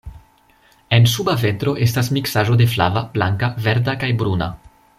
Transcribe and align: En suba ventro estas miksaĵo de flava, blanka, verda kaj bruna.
En 0.97 1.03
suba 1.15 1.35
ventro 1.43 1.75
estas 1.87 2.09
miksaĵo 2.17 2.57
de 2.63 2.67
flava, 2.77 3.05
blanka, 3.19 3.51
verda 3.67 3.95
kaj 4.05 4.11
bruna. 4.23 4.49